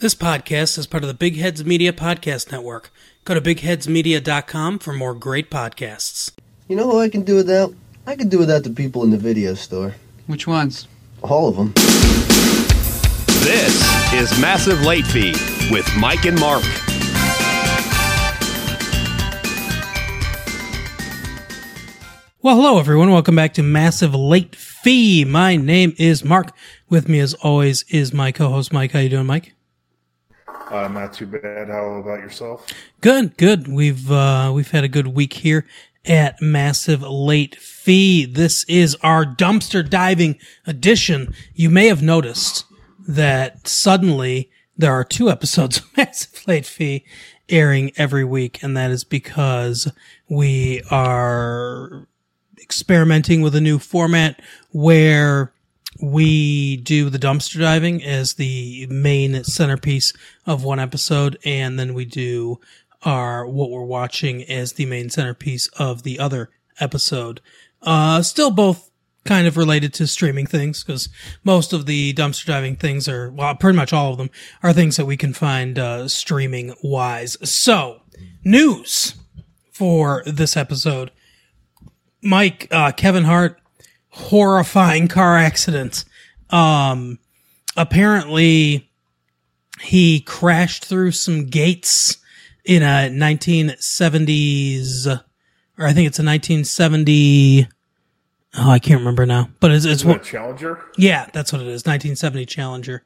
[0.00, 2.92] This podcast is part of the Big Heads Media Podcast Network.
[3.24, 6.30] Go to bigheadsmedia.com for more great podcasts.
[6.68, 7.74] You know who I can do without?
[8.06, 9.96] I can do without the people in the video store.
[10.28, 10.86] Which ones?
[11.22, 11.72] All of them.
[13.42, 15.32] This is Massive Late Fee
[15.72, 16.62] with Mike and Mark.
[22.40, 23.10] Well, hello everyone.
[23.10, 25.24] Welcome back to Massive Late Fee.
[25.24, 26.52] My name is Mark.
[26.88, 28.92] With me, as always, is my co-host Mike.
[28.92, 29.54] How you doing, Mike?
[30.70, 31.68] Uh, not too bad.
[31.68, 32.66] How about yourself?
[33.00, 33.68] Good, good.
[33.68, 35.66] We've uh, we've had a good week here
[36.04, 38.26] at Massive Late Fee.
[38.26, 41.34] This is our dumpster diving edition.
[41.54, 42.64] You may have noticed
[43.06, 47.04] that suddenly there are two episodes of Massive Late Fee
[47.48, 49.90] airing every week, and that is because
[50.28, 52.06] we are
[52.60, 55.52] experimenting with a new format where
[56.00, 60.12] we do the dumpster diving as the main centerpiece
[60.46, 62.60] of one episode, and then we do
[63.02, 66.50] our what we're watching as the main centerpiece of the other
[66.80, 67.40] episode.
[67.82, 68.90] Uh, still both
[69.24, 71.08] kind of related to streaming things because
[71.44, 74.30] most of the dumpster diving things are, well, pretty much all of them
[74.62, 77.36] are things that we can find uh, streaming wise.
[77.48, 78.00] So,
[78.44, 79.14] news
[79.70, 81.10] for this episode.
[82.22, 83.60] Mike, uh, Kevin Hart,
[84.18, 86.04] horrifying car accidents.
[86.50, 87.18] Um,
[87.76, 88.90] apparently
[89.80, 92.16] he crashed through some gates
[92.64, 97.68] in a 1970s, or I think it's a 1970.
[98.56, 100.82] Oh, I can't remember now, but it's, it's Is that Challenger?
[100.96, 101.84] yeah, that's what it is.
[101.84, 103.04] 1970 Challenger,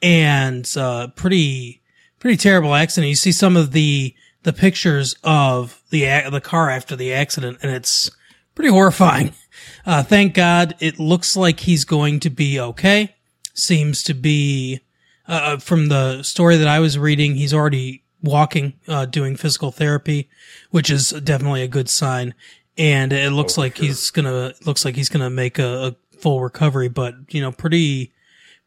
[0.00, 1.82] and uh, pretty
[2.20, 3.08] pretty terrible accident.
[3.08, 7.72] You see some of the the pictures of the the car after the accident, and
[7.72, 8.10] it's
[8.54, 9.34] pretty horrifying.
[9.86, 13.14] Uh, thank God, it looks like he's going to be okay.
[13.54, 14.80] Seems to be
[15.28, 17.34] uh, from the story that I was reading.
[17.36, 20.28] He's already walking, uh, doing physical therapy,
[20.70, 22.34] which is definitely a good sign.
[22.76, 23.86] And it looks Oh, like sure.
[23.86, 26.88] he's gonna looks like he's gonna make a, a full recovery.
[26.88, 28.12] But you know, pretty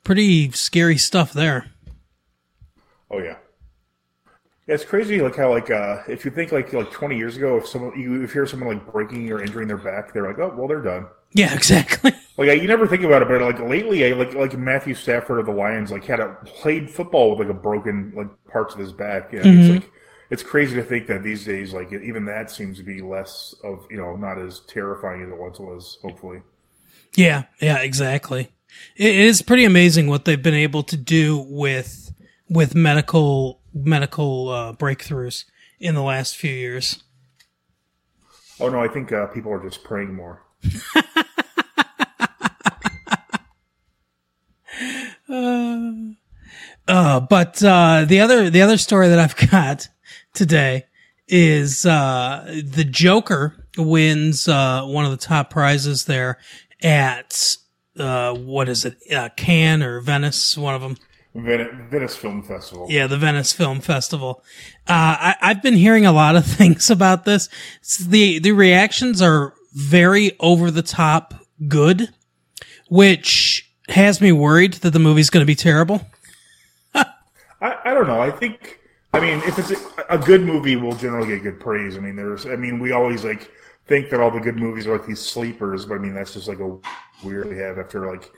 [0.05, 1.65] pretty scary stuff there.
[3.11, 3.35] Oh yeah.
[4.67, 5.21] Yeah, it's crazy.
[5.21, 8.15] Like how like uh, if you think like like twenty years ago, if someone you
[8.23, 10.81] if you hear someone like breaking or injuring their back, they're like, oh well, they're
[10.81, 11.07] done.
[11.33, 12.11] Yeah, exactly.
[12.37, 15.39] Like I, you never think about it, but like lately, I, like like Matthew Stafford
[15.39, 18.79] of the Lions, like had a played football with like a broken like parts of
[18.79, 19.31] his back.
[19.31, 19.59] Yeah, Mm-hmm.
[19.59, 19.91] it's like
[20.29, 23.85] it's crazy to think that these days, like even that seems to be less of
[23.89, 25.97] you know not as terrifying as it once was.
[26.01, 26.41] Hopefully.
[27.15, 28.51] Yeah, yeah, exactly.
[28.97, 32.13] It is pretty amazing what they've been able to do with
[32.49, 35.45] with medical medical uh, breakthroughs
[35.79, 37.03] in the last few years.
[38.59, 40.43] Oh no, I think uh, people are just praying more.
[46.87, 49.89] Uh, but uh, the other the other story that I've got
[50.33, 50.85] today
[51.27, 56.37] is uh, the Joker wins uh, one of the top prizes there
[56.81, 57.57] at
[57.99, 60.97] uh, what is it, uh, Cannes or Venice, one of them.
[61.37, 62.87] Ven- Venice Film Festival.
[62.89, 64.43] Yeah, the Venice Film Festival.
[64.87, 67.47] Uh, I, I've been hearing a lot of things about this.
[67.79, 71.33] It's the the reactions are very over the top
[71.67, 72.09] good,
[72.89, 76.01] which has me worried that the movie's going to be terrible.
[76.95, 78.19] I, I don't know.
[78.19, 78.79] I think
[79.13, 81.97] I mean if it's a, a good movie, will generally get good praise.
[81.97, 83.51] I mean, there's I mean we always like
[83.85, 86.47] think that all the good movies are like these sleepers, but I mean that's just
[86.47, 86.77] like a
[87.23, 88.31] weird we have after like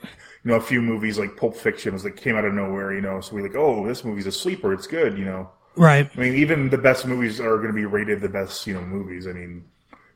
[0.44, 3.00] you know a few movies like Pulp Fiction was like came out of nowhere, you
[3.00, 3.20] know.
[3.20, 5.50] So we like oh this movie's a sleeper, it's good, you know.
[5.76, 6.10] Right.
[6.14, 8.82] I mean even the best movies are going to be rated the best you know
[8.82, 9.26] movies.
[9.26, 9.64] I mean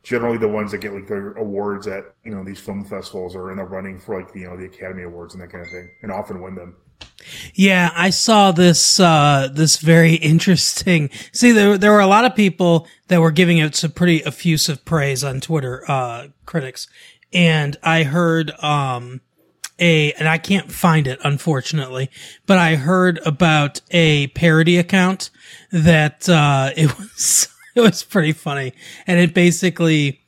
[0.05, 3.51] generally the ones that get like their awards at you know these film festivals are
[3.51, 5.89] in the running for like you know the Academy Awards and that kind of thing,
[6.01, 6.77] and often win them.
[7.53, 11.09] Yeah, I saw this uh this very interesting.
[11.33, 14.85] See, there there were a lot of people that were giving it some pretty effusive
[14.85, 16.87] praise on Twitter, uh critics.
[17.33, 19.21] And I heard um
[19.79, 22.09] a and I can't find it unfortunately,
[22.45, 25.29] but I heard about a parody account
[25.71, 28.73] that uh it was it was pretty funny.
[29.05, 30.21] And it basically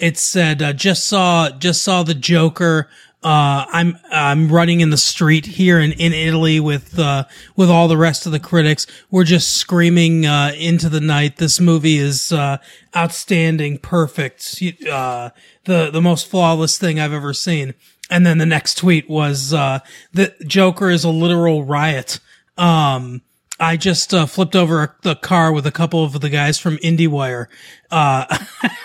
[0.00, 2.88] it said uh, just saw just saw the Joker.
[3.20, 7.24] Uh, I'm I'm running in the street here in, in Italy with uh,
[7.56, 8.86] with all the rest of the critics.
[9.10, 11.36] We're just screaming uh, into the night.
[11.36, 12.58] This movie is uh,
[12.96, 15.30] outstanding, perfect, uh,
[15.64, 17.74] the the most flawless thing I've ever seen.
[18.10, 19.80] And then the next tweet was uh,
[20.12, 22.20] the Joker is a literal riot.
[22.56, 23.22] Um,
[23.60, 27.46] I just uh, flipped over the car with a couple of the guys from IndieWire.
[27.90, 28.38] Uh,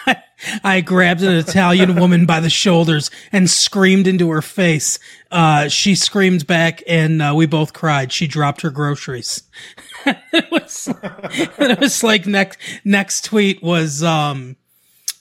[0.64, 4.98] I grabbed an Italian woman by the shoulders and screamed into her face.
[5.32, 8.12] Uh, she screamed back and uh, we both cried.
[8.12, 9.44] She dropped her groceries.
[10.06, 10.90] it was,
[11.58, 14.56] it was like next, next tweet was, um,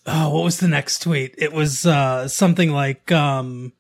[0.06, 1.34] oh, what was the next tweet?
[1.36, 3.72] It was, uh, something like, um,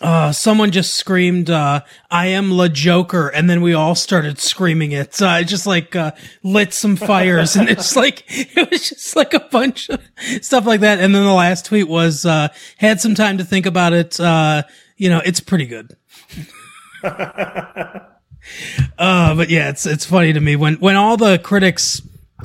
[0.00, 3.28] uh, someone just screamed, uh, I am La Joker.
[3.28, 5.20] And then we all started screaming it.
[5.20, 6.12] Uh, it just like, uh,
[6.42, 10.00] lit some fires and it's like, it was just like a bunch of
[10.40, 11.00] stuff like that.
[11.00, 12.48] And then the last tweet was, uh,
[12.78, 14.18] had some time to think about it.
[14.18, 14.62] Uh,
[14.96, 15.96] you know, it's pretty good.
[17.04, 18.04] uh,
[18.98, 22.00] but yeah, it's, it's funny to me when, when all the critics,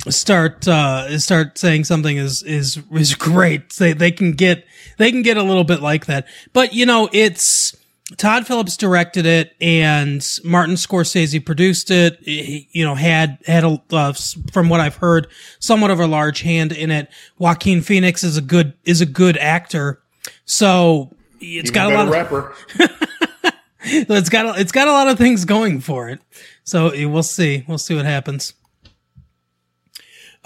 [0.08, 4.64] start uh start saying something is is is great they they can get
[4.98, 7.76] they can get a little bit like that but you know it's
[8.16, 13.82] Todd Phillips directed it and Martin Scorsese produced it he, you know had had a
[13.90, 14.12] uh,
[14.52, 15.26] from what I've heard
[15.58, 17.08] somewhat of a large hand in it
[17.38, 20.00] Joaquin Phoenix is a good is a good actor
[20.44, 21.10] so
[21.40, 22.54] it's Even got a lot of rapper.
[23.80, 26.20] it's got a- it's got a lot of things going for it.
[26.64, 27.64] So we'll see.
[27.68, 28.54] We'll see what happens.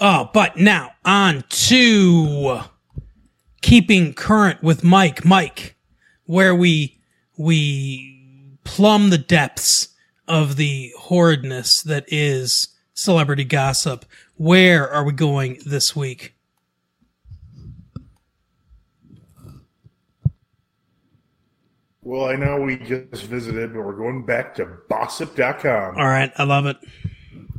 [0.03, 2.61] Oh, but now on to
[3.61, 5.23] keeping current with Mike.
[5.23, 5.75] Mike,
[6.25, 6.99] where we
[7.37, 9.89] we plumb the depths
[10.27, 14.05] of the horridness that is celebrity gossip.
[14.37, 16.33] Where are we going this week?
[22.01, 25.95] Well, I know we just visited, but we're going back to Bossip.com.
[25.95, 26.77] All right, I love it.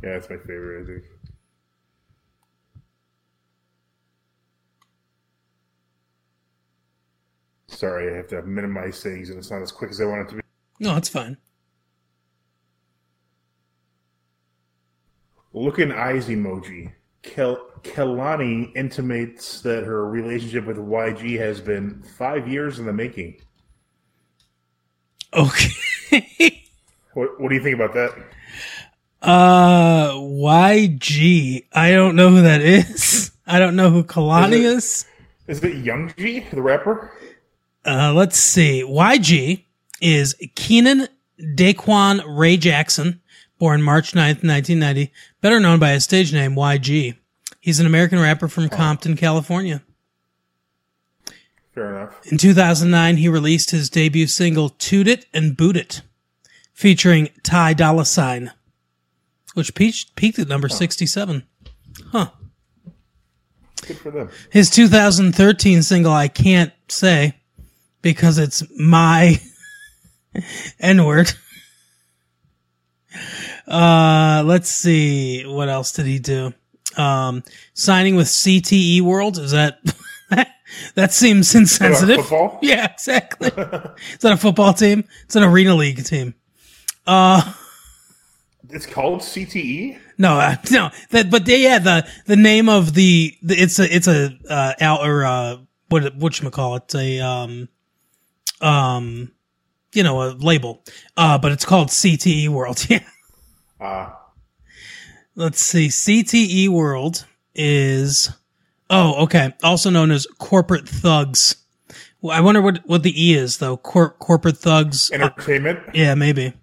[0.03, 1.12] Yeah, it's my favorite, I think.
[7.73, 10.29] Sorry, I have to minimize things, and it's not as quick as I want it
[10.29, 10.41] to be.
[10.79, 11.37] No, it's fine.
[15.53, 16.91] Look Looking eyes emoji.
[17.21, 23.39] Kel- Kehlani intimates that her relationship with YG has been five years in the making.
[25.33, 25.71] Okay.
[27.13, 28.11] What, what do you think about that?
[29.21, 31.67] Uh, YG.
[31.71, 33.31] I don't know who that is.
[33.45, 35.05] I don't know who Kalani is.
[35.47, 37.11] Is it Young G, the rapper?
[37.85, 38.83] Uh, let's see.
[38.83, 39.65] YG
[40.01, 41.07] is Keenon
[41.39, 43.21] Daequan Ray Jackson,
[43.59, 47.17] born March 9th, 1990, better known by his stage name YG.
[47.59, 49.81] He's an American rapper from Compton, California.
[51.73, 52.25] Fair enough.
[52.27, 56.01] In 2009, he released his debut single Toot It and Boot It,
[56.73, 58.51] featuring Ty Dolla Sign,
[59.55, 61.43] which peaked, peaked at number 67.
[62.11, 62.29] Huh.
[63.87, 64.29] Good for them.
[64.51, 67.35] His 2013 single, I Can't Say,
[68.03, 69.41] because it's my
[70.79, 71.31] N word.
[73.67, 75.43] Uh, let's see.
[75.45, 76.53] What else did he do?
[76.97, 79.39] Um, signing with CTE World.
[79.39, 79.79] Is that,
[80.95, 82.17] that seems insensitive.
[82.17, 82.59] football?
[82.61, 83.47] Yeah, exactly.
[83.47, 85.05] Is that a football team?
[85.23, 86.35] It's an arena league team.
[87.07, 87.53] Uh,
[88.69, 89.21] it's called?
[89.21, 89.97] CTE?
[90.17, 93.95] No, uh, no, that, but they, yeah, the, the name of the, the it's a,
[93.95, 95.57] it's a, uh, out, or, uh,
[95.89, 97.69] what, whatchamacallit, it's a, um,
[98.63, 99.31] um,
[99.93, 100.83] you know, a label,
[101.17, 102.85] uh, but it's called CTE World.
[102.89, 103.03] Yeah.
[103.79, 104.19] Ah,
[105.35, 105.87] Let's see.
[105.89, 108.31] CTE World is,
[108.89, 109.53] oh, okay.
[109.61, 111.57] Also known as corporate thugs.
[112.21, 113.75] Well, I wonder what, what the E is though.
[113.75, 115.11] Cor- corporate thugs.
[115.11, 115.79] entertainment?
[115.93, 116.53] Yeah, maybe.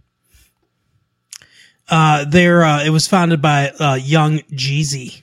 [1.91, 5.23] Uh, there, uh, it was founded by, uh, young Jeezy.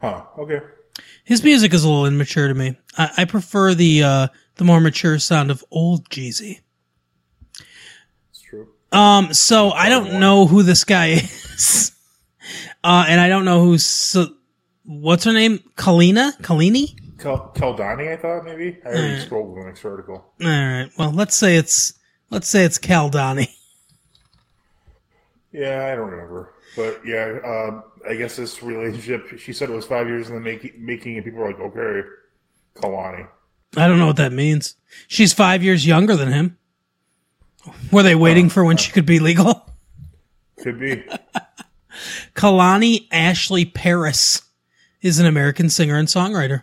[0.00, 0.60] Huh, okay.
[1.24, 2.76] His music is a little immature to me.
[2.96, 6.60] I, I prefer the, uh, the more mature sound of old Jeezy.
[8.30, 8.68] It's true.
[8.92, 11.92] Um, so I don't know who this guy is.
[12.82, 14.28] Uh, and I don't know who's, so,
[14.84, 15.60] what's her name?
[15.76, 16.36] Kalina?
[16.42, 16.94] Kalini?
[17.18, 18.78] Kel- Keldani, I thought, maybe?
[18.84, 20.16] I already scrolled to the next article.
[20.42, 20.90] All right.
[20.98, 21.94] Well, let's say it's,
[22.28, 23.48] let's say it's Caldani.
[25.52, 26.52] Yeah, I don't remember.
[26.76, 30.40] But yeah, um, I guess this relationship, she said it was five years in the
[30.40, 32.08] making, making and people were like, okay,
[32.74, 33.28] Kalani.
[33.76, 34.76] I don't know what that means.
[35.08, 36.58] She's five years younger than him.
[37.90, 39.68] Were they waiting for when she could be legal?
[40.58, 41.04] Could be.
[42.34, 44.40] Kehlani Ashley Parrish
[45.00, 46.62] is an American singer and songwriter.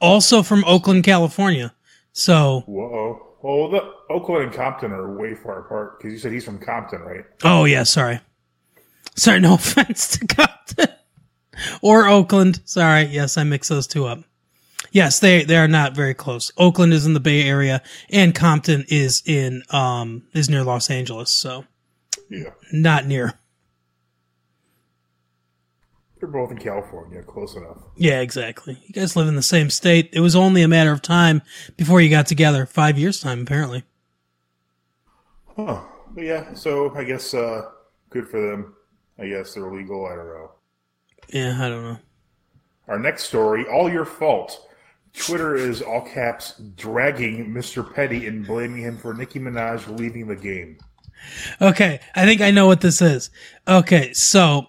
[0.00, 1.74] Also from Oakland, California.
[2.12, 3.28] So, Whoa.
[3.42, 7.00] Well, the Oakland and Compton are way far apart because you said he's from Compton,
[7.00, 7.24] right?
[7.42, 8.20] oh yeah, sorry.
[9.16, 10.88] Sorry, no offense to Compton
[11.82, 12.60] or Oakland.
[12.64, 13.04] Sorry.
[13.04, 14.20] Yes, I mix those two up.
[14.90, 16.50] Yes, they, they are not very close.
[16.58, 21.30] Oakland is in the Bay Area and Compton is in, um, is near Los Angeles.
[21.30, 21.64] So
[22.28, 22.50] Yeah.
[22.72, 23.34] not near.
[26.18, 27.78] They're both in California, close enough.
[27.96, 28.78] Yeah, exactly.
[28.86, 30.10] You guys live in the same state.
[30.12, 31.42] It was only a matter of time
[31.76, 32.64] before you got together.
[32.64, 33.82] Five years time, apparently.
[35.56, 35.80] Huh.
[36.16, 37.62] Yeah, so I guess uh,
[38.10, 38.74] good for them.
[39.18, 40.06] I guess they're legal.
[40.06, 40.50] I don't know.
[41.28, 41.98] Yeah, I don't know.
[42.88, 44.66] Our next story, all your fault.
[45.14, 47.94] Twitter is all caps dragging Mr.
[47.94, 50.78] Petty and blaming him for Nicki Minaj leaving the game.
[51.60, 53.30] Okay, I think I know what this is.
[53.68, 54.66] Okay, so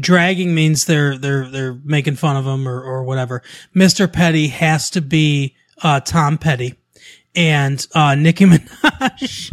[0.00, 3.42] dragging means they're they're they're making fun of him or or whatever.
[3.74, 4.10] Mr.
[4.10, 6.74] Petty has to be uh, Tom Petty,
[7.34, 9.52] and uh, Nicki Minaj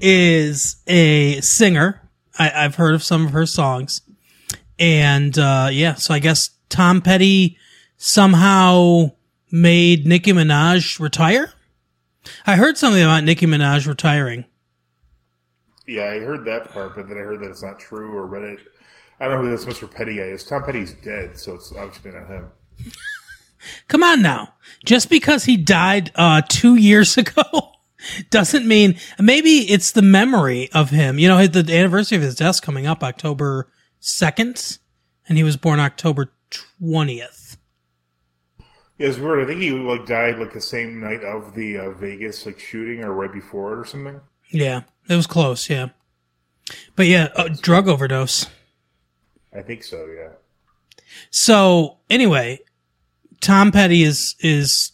[0.00, 2.02] is a singer.
[2.38, 4.02] I, I've heard of some of her songs,
[4.78, 7.56] and uh, yeah, so I guess Tom Petty
[7.96, 9.12] somehow
[9.50, 11.52] made Nicki Minaj retire.
[12.46, 14.44] I heard something about Nicki Minaj retiring.
[15.86, 18.42] Yeah, I heard that part, but then I heard that it's not true or read
[18.42, 18.58] it.
[19.20, 19.90] I don't know who this Mr.
[19.90, 20.44] Petty guy is.
[20.44, 22.50] Tom Petty's dead, so it's obviously not him.
[23.88, 24.54] Come on now.
[24.84, 27.72] Just because he died uh, two years ago
[28.30, 31.18] doesn't mean maybe it's the memory of him.
[31.18, 33.68] You know, the anniversary of his death coming up October
[34.00, 34.78] 2nd,
[35.28, 36.32] and he was born October
[36.80, 37.56] 20th.
[38.98, 39.44] Yeah, it's weird.
[39.44, 43.04] I think he like died like the same night of the uh, Vegas like shooting
[43.04, 44.20] or right before it or something.
[44.50, 45.88] Yeah, it was close, yeah.
[46.94, 48.46] But yeah, uh, drug overdose.
[49.54, 50.06] I think so.
[50.06, 50.30] Yeah.
[51.30, 52.60] So anyway,
[53.40, 54.92] Tom Petty is is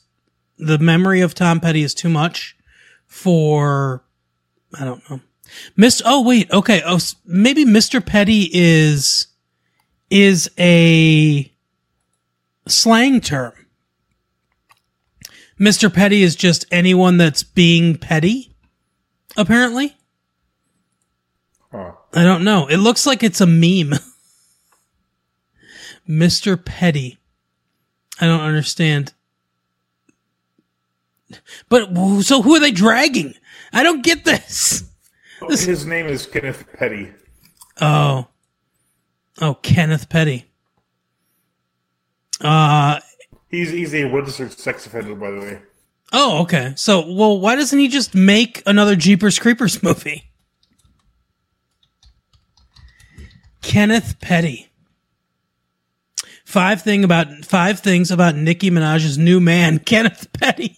[0.58, 2.56] the memory of Tom Petty is too much
[3.12, 4.02] for
[4.78, 5.20] I don't know.
[5.76, 6.00] Mr.
[6.06, 6.82] Oh wait, okay.
[6.84, 8.04] Oh, maybe Mr.
[8.04, 9.26] Petty is
[10.10, 11.52] is a
[12.66, 13.52] slang term.
[15.60, 15.92] Mr.
[15.92, 18.54] Petty is just anyone that's being petty.
[19.36, 19.94] Apparently,
[21.70, 21.92] Huh.
[22.14, 22.66] I don't know.
[22.66, 23.92] It looks like it's a meme.
[26.08, 26.62] Mr.
[26.62, 27.18] Petty.
[28.20, 29.12] I don't understand.
[31.68, 33.34] But so who are they dragging?
[33.72, 34.84] I don't get this.
[35.48, 37.12] His name is Kenneth Petty.
[37.80, 38.26] Oh.
[39.40, 40.44] Oh, Kenneth Petty.
[42.40, 43.00] Uh
[43.48, 45.58] He's he's a registered sex offender, by the way.
[46.12, 46.72] oh, okay.
[46.76, 50.30] So, well, why doesn't he just make another Jeepers Creepers movie?
[53.62, 54.68] Kenneth Petty.
[56.44, 60.76] Five thing about five things about Nicki Minaj's new man, Kenneth Petty.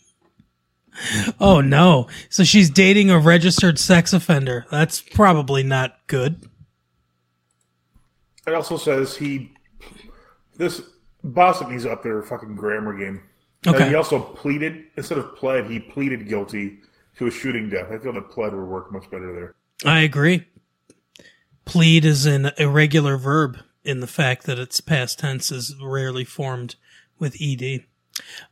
[1.41, 2.09] Oh no.
[2.29, 4.67] So she's dating a registered sex offender.
[4.71, 6.49] That's probably not good.
[8.47, 9.53] It also says he
[10.57, 10.83] this
[11.23, 13.23] to up there fucking grammar game.
[13.67, 13.85] Okay.
[13.85, 16.79] Uh, he also pleaded instead of pled, he pleaded guilty
[17.17, 17.91] to a shooting death.
[17.91, 19.55] I feel that pled would work much better there.
[19.91, 20.47] I agree.
[21.65, 26.77] Plead is an irregular verb in the fact that its past tense is rarely formed
[27.19, 27.85] with ed.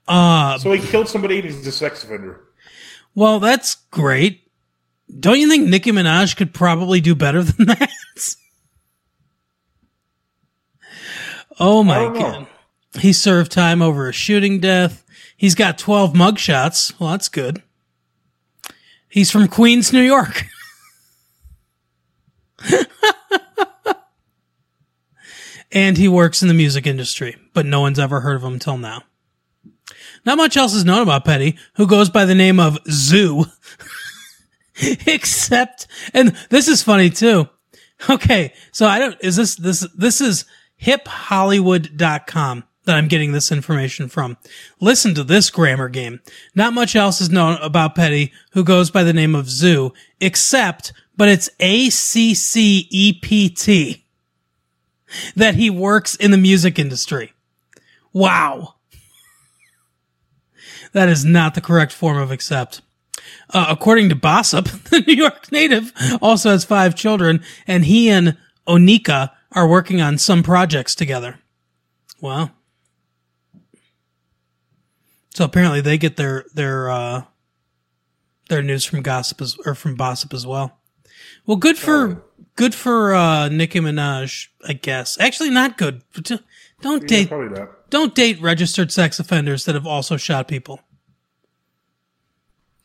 [0.09, 2.41] Uh, So he killed somebody and he's a sex offender.
[3.15, 4.41] well, that's great.
[5.21, 7.91] Don't you think Nicki Minaj could probably do better than that?
[11.61, 12.47] oh my god.
[12.99, 15.05] He served time over a shooting death.
[15.37, 16.99] He's got 12 mugshots.
[17.01, 17.63] Well, that's good.
[19.09, 20.45] He's from Queens, New York.
[25.73, 28.79] and he works in the music industry, but no one's ever heard of him till
[28.79, 29.03] now.
[30.25, 33.47] Not much else is known about Petty, who goes by the name of Zoo.
[35.07, 37.49] Except, and this is funny too.
[38.09, 40.45] Okay, so I don't, is this, this, this is
[40.81, 44.37] hiphollywood.com that I'm getting this information from.
[44.81, 46.21] Listen to this grammar game.
[46.55, 50.93] Not much else is known about Petty, who goes by the name of Zoo, except,
[51.17, 52.05] but it's A-C-C-E-P-T,
[55.37, 57.33] that he works in the music industry.
[58.13, 58.75] Wow.
[60.93, 62.83] That is not the correct form of accept.
[63.51, 68.37] Uh, according to Bossip, the New York native also has five children, and he and
[68.67, 71.39] Onika are working on some projects together.
[72.21, 72.51] Wow.
[75.35, 77.23] So apparently they get their their uh,
[78.49, 80.79] their news from gossip as, or from Bossip as well.
[81.47, 82.23] Well, good for
[82.57, 85.19] good for uh, Nicki Minaj, I guess.
[85.19, 86.03] Actually, not good.
[86.81, 87.71] Don't Yeah, date probably not.
[87.93, 90.81] Don't date registered sex offenders that have also shot people.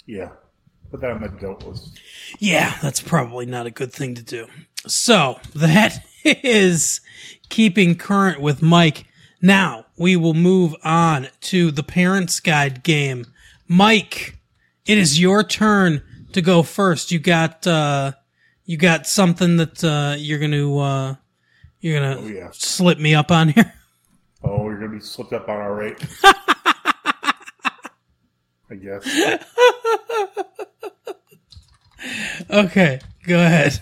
[0.06, 0.32] Yeah.
[0.92, 2.00] Put that on my guilt list.
[2.40, 4.48] Yeah, that's probably not a good thing to do.
[4.86, 7.00] So that is
[7.50, 9.06] keeping current with Mike.
[9.42, 13.26] Now we will move on to the Parents Guide game.
[13.68, 14.38] Mike,
[14.86, 16.02] it is your turn
[16.34, 17.12] to go first.
[17.14, 18.12] You got uh,
[18.66, 21.16] you got something that uh, you're gonna uh,
[21.80, 22.50] you're gonna Oh, yeah.
[22.52, 23.74] slip me up on here.
[24.44, 25.98] Oh, you're gonna be slipped up on our rate.
[28.70, 29.44] I guess.
[32.50, 33.82] Okay, go ahead.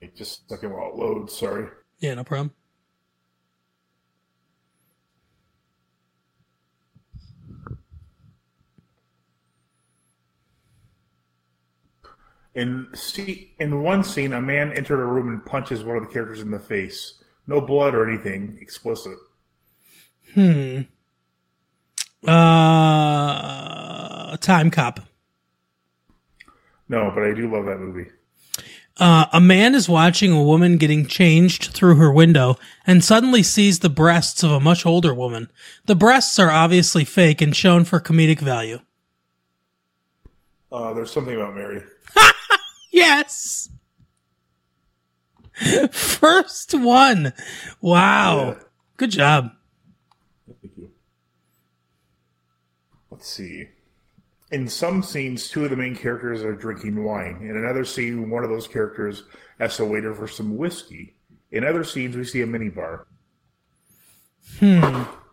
[0.00, 1.36] It just a second while it loads.
[1.36, 1.68] Sorry.
[1.98, 2.52] Yeah, no problem.
[12.54, 16.12] In see, in one scene, a man entered a room and punches one of the
[16.12, 17.22] characters in the face.
[17.46, 19.18] No blood or anything explicit.
[20.34, 20.82] Hmm.
[22.26, 23.56] Uh,
[24.36, 25.04] Timecop.
[26.88, 28.10] No, but I do love that movie.
[28.96, 32.56] Uh, a man is watching a woman getting changed through her window
[32.86, 35.50] and suddenly sees the breasts of a much older woman.
[35.86, 38.78] The breasts are obviously fake and shown for comedic value.
[40.70, 41.82] Uh, there's something about Mary.
[42.94, 43.70] Yes.
[45.90, 47.32] First one.
[47.80, 48.50] Wow.
[48.50, 48.54] Yeah.
[48.96, 49.50] Good job.
[50.46, 50.90] Thank you.
[53.10, 53.68] Let's see.
[54.52, 57.38] In some scenes, two of the main characters are drinking wine.
[57.42, 59.24] In another scene, one of those characters
[59.58, 61.16] asks a waiter for some whiskey.
[61.50, 63.06] In other scenes, we see a minibar.
[64.60, 64.80] Hmm.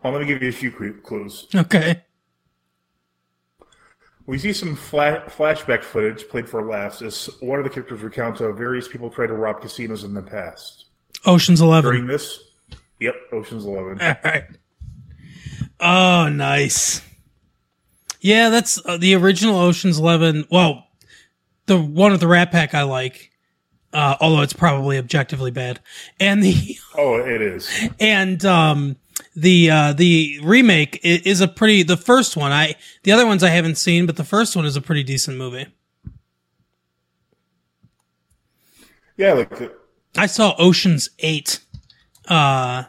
[0.02, 1.46] Well, let me give you a few clues.
[1.54, 2.02] Okay.
[4.26, 8.40] We see some fla- flashback footage played for laughs as one of the characters recounts
[8.40, 10.86] how various people tried to rob casinos in the past.
[11.26, 11.90] Ocean's 11.
[11.90, 12.38] During this,
[13.00, 14.00] yep, Ocean's Eleven.
[14.00, 14.44] All right.
[15.80, 17.02] Oh, nice.
[18.20, 20.46] Yeah, that's uh, the original Ocean's Eleven.
[20.50, 20.86] Well,
[21.66, 23.30] the one with the Rat Pack I like,
[23.92, 25.80] uh, although it's probably objectively bad,
[26.20, 27.68] and the Oh, it is.
[28.00, 28.96] and um
[29.34, 33.48] the uh the remake is a pretty the first one I the other ones I
[33.48, 35.66] haven't seen, but the first one is a pretty decent movie.
[39.16, 39.72] Yeah, like the,
[40.16, 41.60] I saw Ocean's Eight.
[42.28, 42.84] Uh,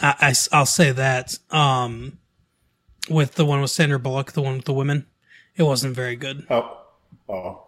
[0.00, 1.38] I, I will say that.
[1.50, 2.18] Um,
[3.08, 5.06] with the one with Sandra Bullock, the one with the women,
[5.56, 6.46] it wasn't very good.
[6.50, 6.78] oh,
[7.28, 7.66] oh,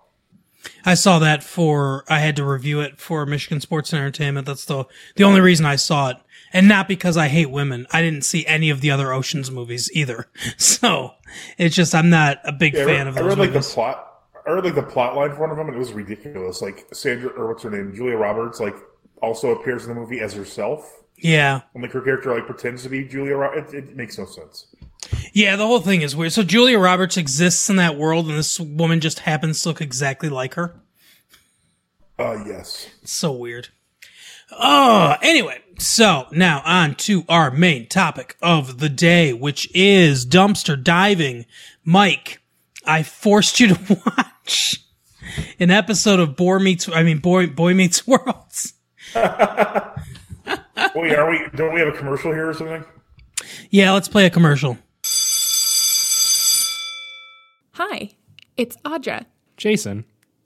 [0.85, 4.47] I saw that for I had to review it for Michigan Sports and Entertainment.
[4.47, 4.85] That's the
[5.17, 6.17] the only reason I saw it,
[6.55, 7.87] and not because I hate women.
[7.93, 10.27] I didn't see any of the other Ocean's movies either.
[10.57, 11.11] So
[11.59, 13.53] it's just I'm not a big Yeah, I fan read, of I those read like
[13.53, 14.13] the plot.
[14.47, 16.63] I read like the plot line for one of them, and it was ridiculous.
[16.63, 18.77] Like Sandra, or what's her name, Julia Roberts, like
[19.21, 22.89] also appears in the movie as herself, yeah, and like her character like pretends to
[22.89, 23.37] be Julia.
[23.37, 23.75] Roberts.
[23.75, 24.75] It, it makes no sense.
[25.33, 26.33] Yeah, the whole thing is weird.
[26.33, 30.29] So Julia Roberts exists in that world, and this woman just happens to look exactly
[30.29, 30.81] like her.
[32.19, 32.89] Uh, yes.
[33.03, 33.69] It's so weird.
[34.53, 40.83] Oh, anyway, so now on to our main topic of the day, which is dumpster
[40.83, 41.47] diving.
[41.85, 42.41] Mike,
[42.87, 44.81] I forced you to watch
[45.59, 48.37] an episode of Boy Meets, I mean, Boy, Boy Meets World.
[49.15, 51.41] Wait, are we?
[51.57, 52.85] Don't we have a commercial here or something?
[53.71, 54.79] Yeah, let's play a commercial.
[57.73, 58.11] Hi,
[58.57, 59.27] it's Audra
[59.57, 60.05] Jason.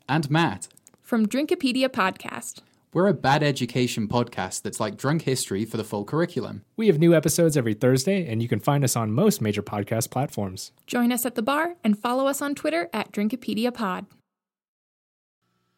[0.09, 0.69] and Matt.
[1.03, 2.61] from Drinkopedia Podcast.
[2.95, 6.65] We're a bad education podcast that's like drunk history for the full curriculum.
[6.77, 10.11] We have new episodes every Thursday, and you can find us on most major podcast
[10.11, 10.73] platforms.
[10.87, 14.07] Join us at the bar and follow us on Twitter at Drinkopedia Pod.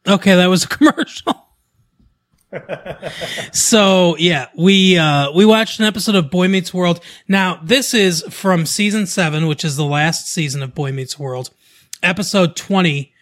[0.07, 1.47] Okay, that was a commercial.
[3.53, 7.01] so yeah, we uh we watched an episode of Boy Meets World.
[7.29, 11.51] Now, this is from season 7, which is the last season of Boy Meets World.
[12.03, 13.13] Episode 20.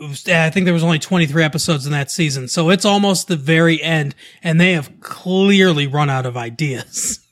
[0.00, 2.48] I think there was only 23 episodes in that season.
[2.48, 7.20] So it's almost the very end and they have clearly run out of ideas.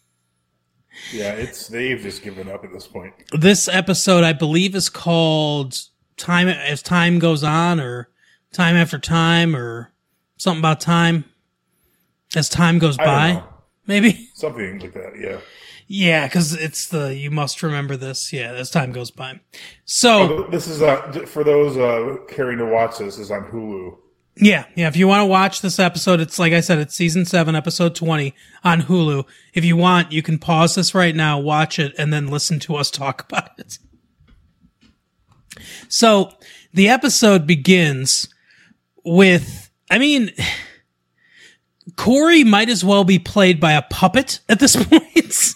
[1.12, 3.14] Yeah, it's they've just given up at this point.
[3.30, 5.78] This episode I believe is called
[6.16, 8.08] Time as Time Goes On or
[8.52, 9.92] Time After Time or
[10.36, 11.24] something about time
[12.34, 13.42] as time goes by.
[13.86, 14.30] Maybe.
[14.34, 15.12] Something like that.
[15.18, 15.38] Yeah.
[15.88, 18.32] Yeah, because it's the you must remember this.
[18.32, 19.40] Yeah, as time goes by.
[19.84, 23.18] So Oh, This is uh, for those uh, caring to watch this.
[23.18, 23.96] Is on Hulu.
[24.36, 24.88] yeah, yeah.
[24.88, 27.94] If you want to watch this episode, it's like I said, it's season seven, episode
[27.94, 29.24] twenty on Hulu.
[29.54, 32.74] If you want, you can pause this right now, watch it, and then listen to
[32.76, 33.78] us talk about it.
[35.88, 36.32] So
[36.74, 38.28] the episode begins
[39.04, 40.32] with, I mean,
[41.96, 45.54] Corey might as well be played by a puppet at this point.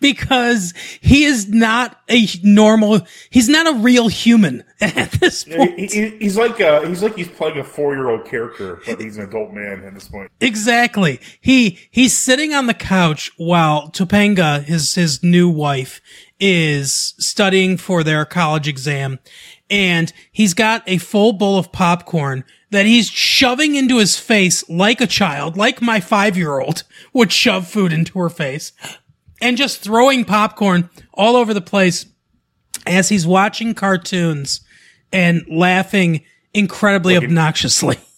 [0.00, 5.78] Because he is not a normal, he's not a real human at this point.
[5.78, 9.00] he, he- he's like uh, he's like he's playing a four year old character, but
[9.00, 10.30] he's an adult man at this point.
[10.40, 11.20] Exactly.
[11.40, 16.00] He he's sitting on the couch while Topanga, his his new wife,
[16.40, 19.18] is studying for their college exam,
[19.70, 25.00] and he's got a full bowl of popcorn that he's shoving into his face like
[25.00, 26.82] a child, like my five year old
[27.14, 28.72] would shove food into her face,
[29.40, 32.06] and just throwing popcorn all over the place
[32.86, 34.60] as he's watching cartoons
[35.12, 36.24] and laughing
[36.54, 37.98] incredibly obnoxiously.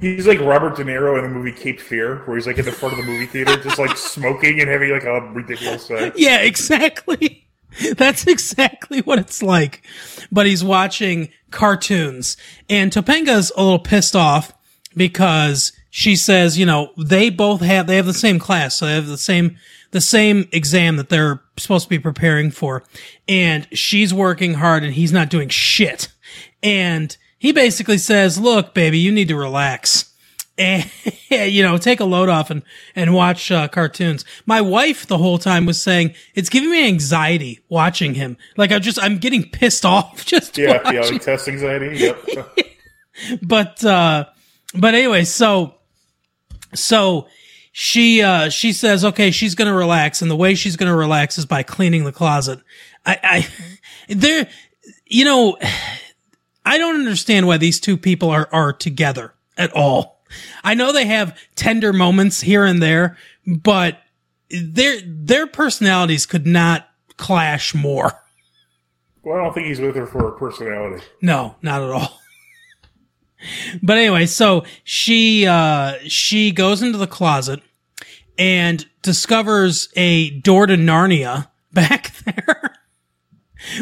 [0.00, 2.72] He's like Robert De Niro in the movie Cape Fear, where he's like in the
[2.72, 5.90] front of the movie theater, just like smoking and having like a ridiculous.
[6.16, 7.46] Yeah, exactly.
[7.96, 9.82] That's exactly what it's like.
[10.32, 12.38] But he's watching cartoons
[12.68, 14.54] and Topanga's a little pissed off
[14.96, 18.76] because she says, you know, they both have, they have the same class.
[18.76, 19.56] So they have the same,
[19.90, 22.84] the same exam that they're supposed to be preparing for.
[23.28, 26.08] And she's working hard and he's not doing shit.
[26.62, 30.10] And he basically says, look, baby, you need to relax
[30.60, 30.90] and
[31.30, 32.62] you know take a load off and
[32.94, 37.60] and watch uh, cartoons my wife the whole time was saying it's giving me anxiety
[37.70, 41.14] watching him like i just i'm getting pissed off just yeah, watching.
[41.14, 41.96] yeah, test anxiety.
[41.96, 42.58] Yep.
[43.42, 44.26] but uh
[44.74, 45.76] but anyway so
[46.74, 47.26] so
[47.72, 51.46] she uh she says okay she's gonna relax and the way she's gonna relax is
[51.46, 52.58] by cleaning the closet
[53.06, 53.48] i i
[54.08, 54.48] there
[55.06, 55.56] you know
[56.64, 60.22] i don't understand why these two people are are together at all
[60.64, 63.98] i know they have tender moments here and there but
[64.50, 68.12] their their personalities could not clash more
[69.22, 71.04] well, I don't think he's with her for her personality.
[71.20, 72.19] no, not at all.
[73.82, 77.60] But anyway, so she uh she goes into the closet
[78.38, 82.76] and discovers a door to Narnia back there.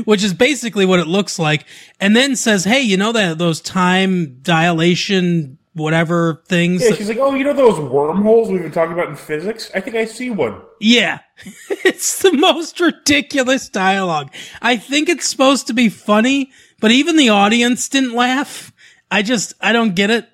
[0.04, 1.64] Which is basically what it looks like,
[2.00, 6.82] and then says, "Hey, you know that those time dilation, whatever things?
[6.82, 9.70] Yeah, she's like, oh, you know those wormholes we've been talking about in physics?
[9.74, 10.60] I think I see one.
[10.80, 11.20] Yeah.
[11.84, 14.32] it's the most ridiculous dialogue.
[14.60, 18.72] I think it's supposed to be funny, but even the audience didn't laugh.
[19.10, 20.28] I just, I don't get it.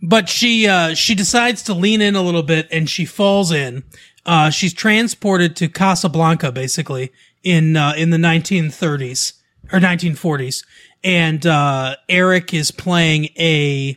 [0.00, 3.84] But she, uh, she decides to lean in a little bit and she falls in.
[4.26, 7.12] Uh, she's transported to Casablanca, basically,
[7.44, 9.34] in, uh, in the 1930s
[9.72, 10.64] or 1940s.
[11.04, 13.96] And, uh, Eric is playing a,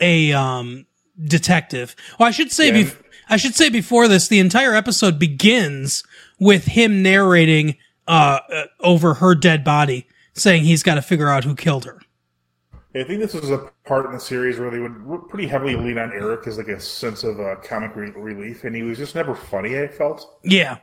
[0.00, 0.86] a, um,
[1.22, 1.94] detective.
[2.18, 2.84] Well, I should say, Yeah.
[2.84, 6.02] bef- I should say before this, the entire episode begins
[6.38, 11.44] with him narrating uh, uh, over her dead body, saying he's got to figure out
[11.44, 12.00] who killed her.
[13.00, 15.98] I think this was a part in the series where they would pretty heavily lean
[15.98, 19.14] on Eric as like a sense of uh, comic re- relief, and he was just
[19.14, 19.78] never funny.
[19.78, 20.78] I felt Yeah,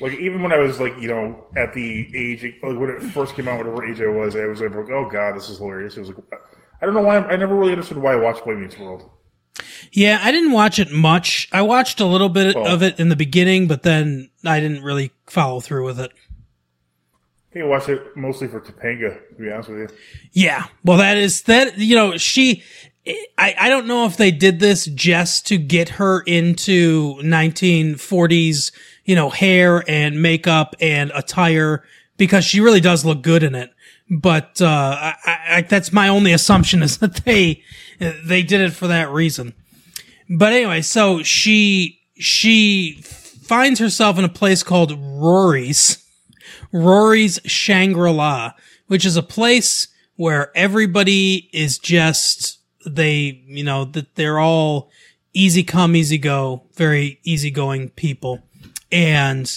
[0.00, 3.34] like even when I was like you know at the age like when it first
[3.34, 5.96] came out, whatever age I was, I was like, oh god, this is hilarious.
[5.96, 6.18] It was like
[6.82, 9.10] I don't know why I never really understood why I watched Boy Meets World.
[9.92, 10.20] yeah.
[10.22, 11.48] I didn't watch it much.
[11.52, 15.12] I watched a little bit of it in the beginning, but then I didn't really
[15.26, 16.12] follow through with it.
[17.54, 19.88] I watched it mostly for Topanga, to be honest with you.
[20.32, 20.66] Yeah.
[20.84, 22.62] Well, that is that, you know, she,
[23.36, 28.72] I, I don't know if they did this just to get her into 1940s,
[29.04, 31.82] you know, hair and makeup and attire
[32.16, 33.70] because she really does look good in it.
[34.08, 37.62] But, uh, I, I, I- that's my only assumption is that they,
[37.98, 39.54] they did it for that reason.
[40.28, 45.99] But anyway, so she, she finds herself in a place called Rory's.
[46.72, 48.52] Rory's Shangri-La,
[48.86, 54.90] which is a place where everybody is just, they, you know, that they're all
[55.32, 58.42] easy come, easy go, very easygoing people.
[58.92, 59.50] And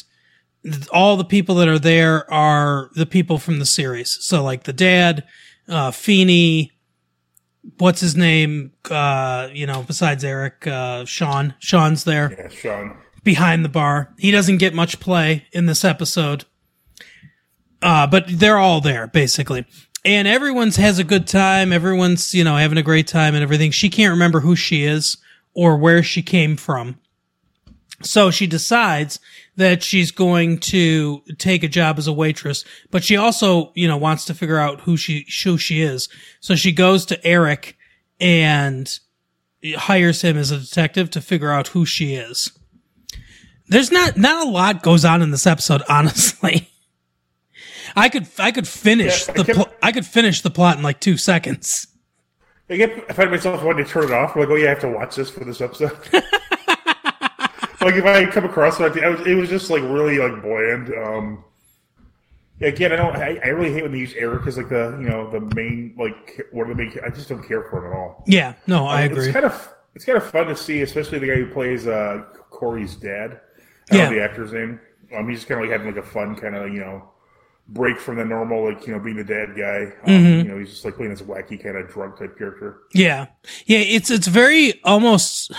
[0.92, 4.18] all the people that are there are the people from the series.
[4.22, 5.26] So like the dad,
[5.68, 6.72] uh, Feeney,
[7.78, 8.72] what's his name?
[8.90, 12.98] Uh, you know, besides Eric, uh, Sean, Sean's there Yeah, Sean.
[13.24, 14.14] behind the bar.
[14.18, 16.46] He doesn't get much play in this episode.
[17.84, 19.66] Uh, but they're all there basically.
[20.06, 21.72] And everyone's has a good time.
[21.72, 23.72] Everyone's, you know, having a great time and everything.
[23.72, 25.18] She can't remember who she is
[25.54, 27.00] or where she came from.
[28.02, 29.20] So she decides
[29.56, 33.96] that she's going to take a job as a waitress, but she also, you know,
[33.98, 36.10] wants to figure out who she, who she is.
[36.42, 37.78] So she goes to Eric
[38.20, 38.90] and
[39.76, 42.52] hires him as a detective to figure out who she is.
[43.68, 46.70] There's not not a lot goes on in this episode, honestly.
[47.96, 50.78] I could I could finish Yeah, I the kept- pl- I could finish the plot
[50.78, 51.88] in like two seconds.
[52.70, 54.36] I get I find myself wanting to turn it off.
[54.36, 55.92] I'm like, oh yeah, I have to watch this for this episode.
[57.82, 60.94] like if I come across it, I was, it was just like really like bland.
[60.94, 61.44] Um,
[62.62, 63.16] again, I don't.
[63.16, 65.94] I, I really hate when they use Eric as like the you know the main
[65.98, 66.94] like one of the main.
[67.06, 68.24] I just don't care for it at all.
[68.28, 69.34] Yeah, no, I It's agree.
[69.34, 72.96] kind of it's kind of fun to see, especially the guy who plays uh, Corey's
[72.96, 73.42] dad.
[73.92, 74.10] I don't know Yeah.
[74.10, 74.80] the actor's name.
[75.16, 77.10] Um, he's just kind of like having like a fun kind of you know
[77.68, 79.94] break from the normal, like you know, being the dad guy.
[80.06, 80.48] Um, Mm-hmm.
[80.48, 82.80] You know, he's just like playing this wacky kind of drug type character.
[82.94, 83.28] Yeah,
[83.66, 83.80] yeah.
[83.80, 85.52] It's it's very almost.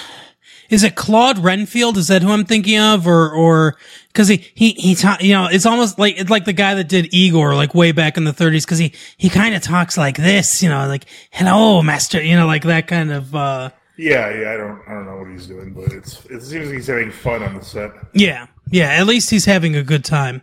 [0.70, 1.98] Is it Claude Renfield?
[1.98, 3.76] Is that who I'm thinking of, or or
[4.08, 6.88] because he he he ta- you know it's almost like it's like the guy that
[6.88, 10.16] did Igor like way back in the 30s because he he kind of talks like
[10.16, 13.34] this, you know, like hello master, you know, like that kind of.
[13.34, 14.52] uh Yeah, yeah.
[14.52, 17.10] I don't, I don't know what he's doing, but it's it seems like he's having
[17.10, 17.90] fun on the set.
[18.14, 18.88] Yeah, yeah.
[18.88, 20.42] At least he's having a good time.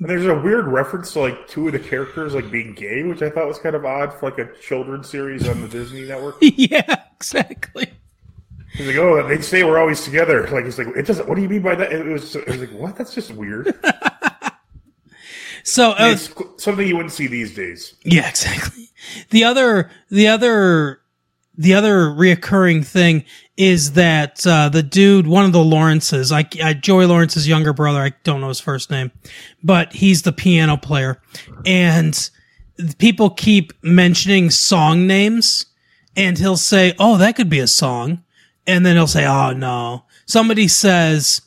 [0.00, 3.28] There's a weird reference to like two of the characters like being gay, which I
[3.28, 6.36] thought was kind of odd for like a children's series on the Disney network.
[6.40, 7.90] yeah, exactly.
[8.72, 10.48] He's like, oh, they say we're always together.
[10.48, 11.28] Like, he's like, it doesn't.
[11.28, 11.92] What do you mean by that?
[11.92, 12.96] It was, it was like, what?
[12.96, 13.78] That's just weird.
[15.64, 16.32] So uh, it's
[16.62, 17.94] something you wouldn't see these days.
[18.04, 18.88] Yeah, exactly.
[19.30, 21.00] The other, the other,
[21.60, 23.22] the other reoccurring thing
[23.58, 28.00] is that uh, the dude, one of the Lawrences, I, I Joey Lawrence's younger brother,
[28.00, 29.10] I don't know his first name,
[29.62, 31.20] but he's the piano player,
[31.66, 32.30] and
[32.96, 35.66] people keep mentioning song names,
[36.16, 38.24] and he'll say, "Oh, that could be a song,"
[38.66, 41.42] and then he'll say, "Oh no." Somebody says,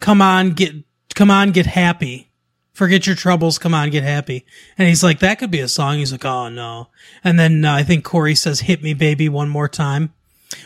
[0.00, 0.74] "Come on, get,
[1.14, 2.30] come on, get happy."
[2.76, 4.44] Forget your troubles, come on, get happy.
[4.76, 5.96] And he's like, that could be a song.
[5.96, 6.88] He's like, oh no.
[7.24, 10.12] And then uh, I think Corey says, hit me baby one more time,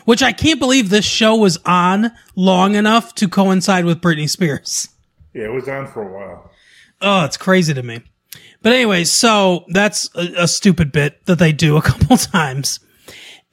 [0.07, 4.89] which I can't believe this show was on long enough to coincide with Britney Spears.
[5.33, 6.51] Yeah, it was on for a while.
[7.01, 8.03] Oh, it's crazy to me.
[8.61, 12.81] But anyway, so that's a, a stupid bit that they do a couple times.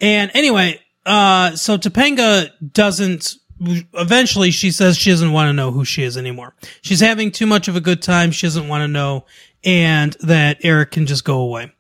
[0.01, 5.85] And anyway, uh, so Topanga doesn't, eventually she says she doesn't want to know who
[5.85, 6.55] she is anymore.
[6.81, 8.31] She's having too much of a good time.
[8.31, 9.25] She doesn't want to know
[9.63, 11.71] and that Eric can just go away.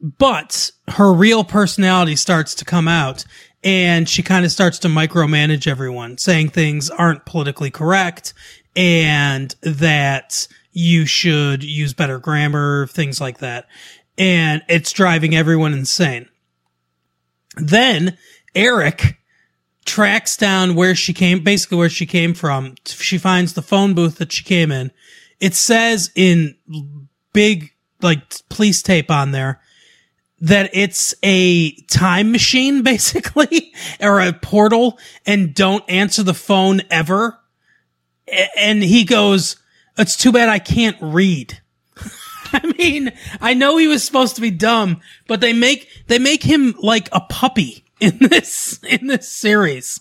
[0.00, 3.24] But her real personality starts to come out
[3.64, 8.32] and she kind of starts to micromanage everyone, saying things aren't politically correct
[8.74, 13.66] and that you should use better grammar, things like that.
[14.18, 16.28] And it's driving everyone insane.
[17.56, 18.18] Then
[18.54, 19.18] Eric
[19.86, 22.74] tracks down where she came, basically where she came from.
[22.84, 24.90] She finds the phone booth that she came in.
[25.40, 26.56] It says in
[27.32, 27.72] big,
[28.02, 29.60] like, police tape on there
[30.40, 37.38] that it's a time machine, basically, or a portal, and don't answer the phone ever.
[38.56, 39.56] And he goes,
[39.96, 41.60] It's too bad I can't read.
[42.52, 46.42] I mean, I know he was supposed to be dumb, but they make they make
[46.42, 50.00] him like a puppy in this in this series.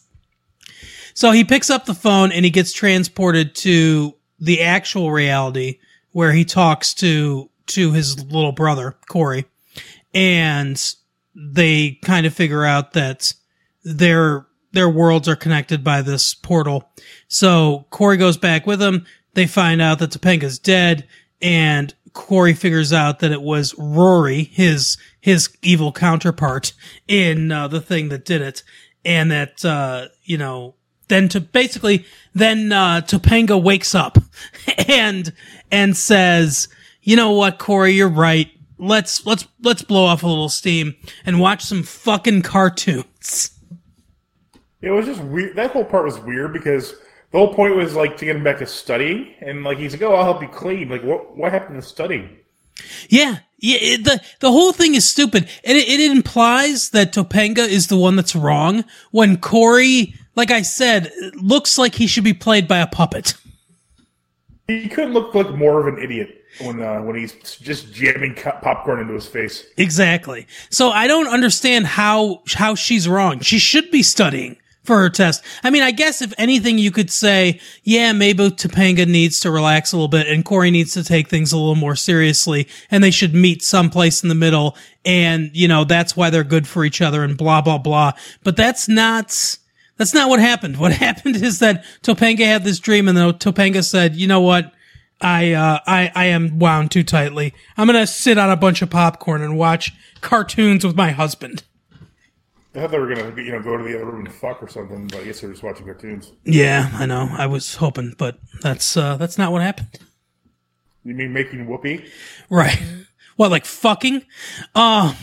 [1.13, 5.79] So he picks up the phone and he gets transported to the actual reality
[6.11, 9.45] where he talks to to his little brother Corey,
[10.13, 10.81] and
[11.35, 13.33] they kind of figure out that
[13.83, 16.89] their their worlds are connected by this portal.
[17.27, 19.05] So Corey goes back with him.
[19.33, 21.07] They find out that Topanga's dead,
[21.41, 26.71] and Corey figures out that it was Rory, his his evil counterpart
[27.07, 28.61] in uh, the thing that did it,
[29.03, 30.75] and that uh, you know
[31.07, 34.19] then to basically then uh, Topanga wakes up
[34.87, 35.33] and
[35.71, 36.67] and says,
[37.01, 38.51] you know what, Corey, you're right.
[38.77, 43.49] Let's let's let's blow off a little steam and watch some fucking cartoons.
[44.83, 45.55] It was just weird.
[45.55, 46.93] That whole part was weird because
[47.31, 50.03] the whole point was like to get him back to studying, and like he's like,
[50.03, 51.35] "Oh, I'll help you clean." Like, what?
[51.35, 52.37] What happened to studying?
[53.09, 53.77] Yeah, yeah.
[53.79, 57.97] It, the the whole thing is stupid, and it, it implies that Topanga is the
[57.97, 62.79] one that's wrong when Corey, like I said, looks like he should be played by
[62.79, 63.35] a puppet.
[64.67, 68.99] He couldn't look like more of an idiot when uh, when he's just jamming popcorn
[68.99, 69.65] into his face.
[69.77, 70.47] Exactly.
[70.69, 73.39] So I don't understand how how she's wrong.
[73.41, 75.43] She should be studying for her test.
[75.63, 79.91] I mean, I guess if anything, you could say, yeah, maybe Topanga needs to relax
[79.91, 83.11] a little bit, and Corey needs to take things a little more seriously, and they
[83.11, 87.01] should meet someplace in the middle, and you know that's why they're good for each
[87.01, 88.13] other, and blah blah blah.
[88.43, 89.57] But that's not.
[89.97, 90.77] That's not what happened.
[90.79, 94.71] What happened is that Topanga had this dream, and then Topanga said, "You know what?
[95.21, 97.53] I uh, I I am wound too tightly.
[97.77, 101.63] I'm gonna sit on a bunch of popcorn and watch cartoons with my husband."
[102.75, 104.67] I thought they were gonna, you know, go to the other room and fuck or
[104.67, 106.33] something, but I guess they're just watching cartoons.
[106.43, 107.29] Yeah, I know.
[107.31, 109.99] I was hoping, but that's uh, that's not what happened.
[111.05, 112.05] You mean making whoopee?
[112.49, 112.81] Right?
[113.37, 114.23] What, like fucking?
[114.73, 115.13] Uh,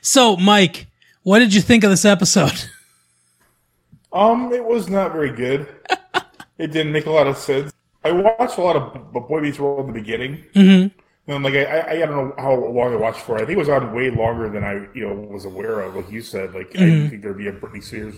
[0.00, 0.88] so Mike,
[1.22, 2.64] what did you think of this episode?
[4.10, 5.68] Um, it was not very good.
[6.58, 7.70] it didn't make a lot of sense.
[8.02, 10.44] I watched a lot of B- Boy Meets World in the beginning.
[10.54, 10.98] Mm-hmm.
[11.28, 13.36] And like I, I, I don't know how long I watched for.
[13.36, 15.94] I think it was on way longer than I, you know, was aware of.
[15.94, 18.14] Like you said, like I didn't think there'd be a Britney Spears.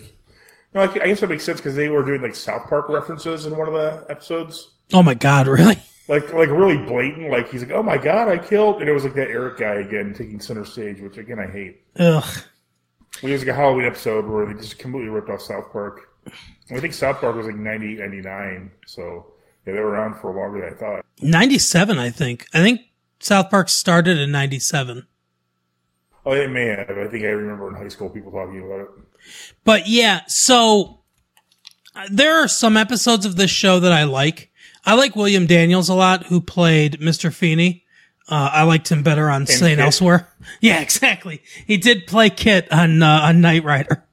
[0.73, 3.45] No, like, I guess that makes sense because they were doing like South Park references
[3.45, 4.71] in one of the episodes.
[4.93, 5.77] Oh my god, really?
[6.07, 7.29] like like really blatant.
[7.29, 9.75] Like he's like, "Oh my god, I killed," and it was like that Eric guy
[9.75, 11.81] again taking center stage, which again I hate.
[11.97, 12.43] Ugh.
[13.21, 16.09] It was like a Halloween episode where they just completely ripped off South Park.
[16.71, 19.33] I think South Park was like 98, 99, so
[19.67, 21.05] yeah, they were around for longer than I thought.
[21.21, 22.47] 97, I think.
[22.53, 22.81] I think
[23.21, 25.07] South Park started in 97.
[26.25, 26.89] Oh, they may have.
[26.89, 28.87] I think I remember in high school people talking about it.
[29.63, 31.01] But yeah, so
[31.95, 34.51] uh, there are some episodes of this show that I like.
[34.85, 37.33] I like William Daniels a lot, who played Mr.
[37.33, 37.85] Feeney.
[38.27, 39.79] Uh, I liked him better on St.
[39.79, 40.27] Elsewhere.
[40.59, 41.43] Yeah, exactly.
[41.67, 44.03] He did play KITT on uh, on Knight Rider,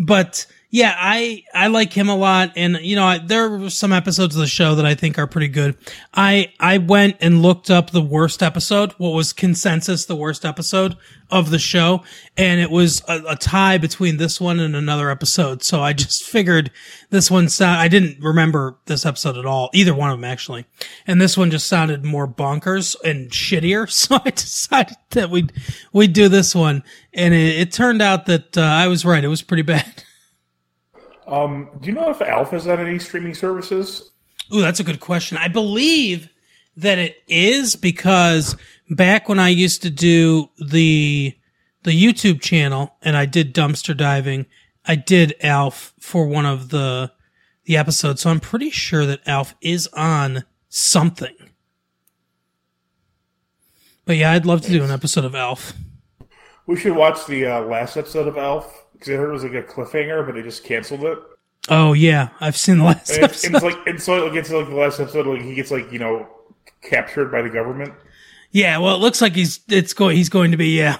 [0.00, 3.92] but yeah, I I like him a lot, and you know I, there were some
[3.92, 5.76] episodes of the show that I think are pretty good.
[6.12, 10.96] I I went and looked up the worst episode, what was consensus the worst episode
[11.30, 12.02] of the show,
[12.36, 15.62] and it was a, a tie between this one and another episode.
[15.62, 16.72] So I just figured
[17.10, 17.78] this one sound.
[17.78, 20.66] I didn't remember this episode at all, either one of them actually,
[21.06, 23.88] and this one just sounded more bonkers and shittier.
[23.94, 25.52] So I decided that we'd
[25.92, 26.82] we'd do this one,
[27.12, 29.22] and it, it turned out that uh, I was right.
[29.22, 30.02] It was pretty bad.
[31.26, 34.10] Um, do you know if Alf is on any streaming services?
[34.52, 35.38] Ooh, that's a good question.
[35.38, 36.28] I believe
[36.76, 38.56] that it is because
[38.90, 41.34] back when I used to do the
[41.84, 44.46] the YouTube channel and I did dumpster diving,
[44.86, 47.12] I did Alf for one of the
[47.64, 48.20] the episodes.
[48.22, 51.34] So I'm pretty sure that Alf is on something.
[54.04, 55.72] But yeah, I'd love to do an episode of Alf.
[56.66, 59.52] We should watch the uh, last episode of Alf because I heard it was like
[59.54, 61.18] a cliffhanger, but they just canceled it.
[61.68, 63.68] Oh yeah, I've seen the last And it's, and episode.
[63.68, 65.90] it's like, and so it gets to like the last episode, like he gets like
[65.92, 66.26] you know
[66.82, 67.94] captured by the government.
[68.50, 70.98] Yeah, well, it looks like he's it's going he's going to be yeah.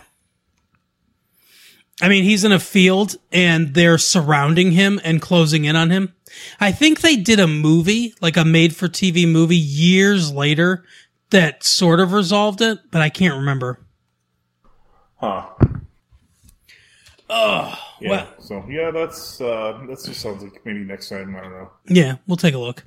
[2.03, 6.13] I mean, he's in a field and they're surrounding him and closing in on him.
[6.59, 10.85] I think they did a movie, like a made for TV movie years later
[11.31, 13.79] that sort of resolved it, but I can't remember.
[15.17, 15.47] Huh.
[17.37, 18.09] Oh, Yeah.
[18.11, 21.35] well, So yeah, that's uh that just sounds like maybe next time.
[21.37, 21.71] I don't know.
[21.89, 22.85] yeah, we'll take a look.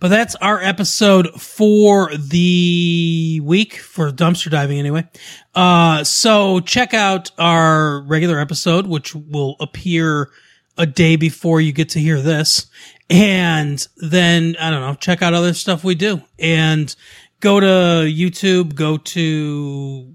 [0.00, 5.06] But that's our episode for the week for dumpster diving anyway.
[5.54, 10.30] Uh, so check out our regular episode, which will appear
[10.78, 12.66] a day before you get to hear this.
[13.10, 16.94] And then, I don't know, check out other stuff we do and
[17.40, 20.14] go to YouTube, go to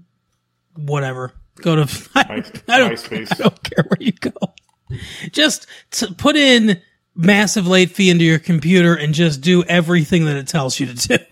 [0.76, 3.32] whatever, go to, I, I don't, MySpace.
[3.32, 4.32] I don't care where you go.
[5.32, 5.66] Just
[6.18, 6.80] put in
[7.14, 10.94] massive late fee into your computer and just do everything that it tells you to
[10.94, 11.24] do.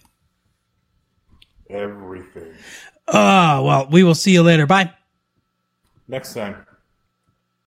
[1.71, 2.55] Everything.
[3.09, 4.67] Ah, well, we will see you later.
[4.67, 4.93] Bye.
[6.09, 6.67] Next time.